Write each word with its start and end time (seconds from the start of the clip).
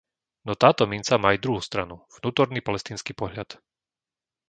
No 0.47 0.53
táto 0.63 0.83
minca 0.93 1.21
má 1.21 1.27
aj 1.37 1.43
druhú 1.45 1.61
stranu, 1.69 1.95
vnútorný 2.25 2.57
palestínsky 2.67 3.11
pohľad. 3.21 3.49